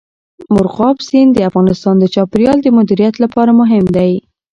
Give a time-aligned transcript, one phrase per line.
[0.53, 4.11] مورغاب سیند د افغانستان د چاپیریال د مدیریت لپاره مهم دی.